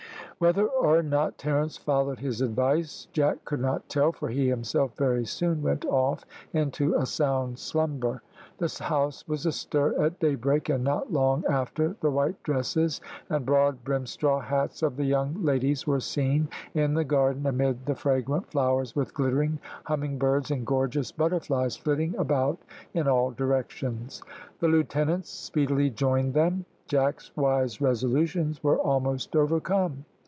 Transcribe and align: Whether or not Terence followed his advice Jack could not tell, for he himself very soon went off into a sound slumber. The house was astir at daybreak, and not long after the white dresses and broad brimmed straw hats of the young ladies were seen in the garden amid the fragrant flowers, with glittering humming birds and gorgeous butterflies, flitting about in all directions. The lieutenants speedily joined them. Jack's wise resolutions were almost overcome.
Whether 0.39 0.65
or 0.67 1.03
not 1.03 1.37
Terence 1.37 1.77
followed 1.77 2.17
his 2.17 2.41
advice 2.41 3.07
Jack 3.13 3.45
could 3.45 3.59
not 3.61 3.87
tell, 3.87 4.11
for 4.11 4.27
he 4.29 4.47
himself 4.47 4.95
very 4.97 5.23
soon 5.23 5.61
went 5.61 5.85
off 5.85 6.25
into 6.51 6.95
a 6.95 7.05
sound 7.05 7.59
slumber. 7.59 8.23
The 8.57 8.81
house 8.85 9.23
was 9.27 9.45
astir 9.45 9.93
at 10.03 10.19
daybreak, 10.19 10.67
and 10.69 10.83
not 10.83 11.13
long 11.13 11.45
after 11.47 11.95
the 12.01 12.09
white 12.09 12.41
dresses 12.41 13.01
and 13.29 13.45
broad 13.45 13.83
brimmed 13.83 14.09
straw 14.09 14.39
hats 14.39 14.81
of 14.81 14.97
the 14.97 15.05
young 15.05 15.43
ladies 15.43 15.85
were 15.85 15.99
seen 15.99 16.47
in 16.73 16.95
the 16.95 17.03
garden 17.05 17.45
amid 17.45 17.85
the 17.85 17.93
fragrant 17.93 18.47
flowers, 18.49 18.95
with 18.95 19.13
glittering 19.13 19.59
humming 19.83 20.17
birds 20.17 20.49
and 20.49 20.65
gorgeous 20.65 21.11
butterflies, 21.11 21.77
flitting 21.77 22.15
about 22.17 22.57
in 22.95 23.07
all 23.07 23.29
directions. 23.29 24.23
The 24.57 24.69
lieutenants 24.69 25.29
speedily 25.29 25.91
joined 25.91 26.33
them. 26.33 26.65
Jack's 26.87 27.31
wise 27.37 27.79
resolutions 27.79 28.63
were 28.63 28.79
almost 28.79 29.35
overcome. 29.35 30.05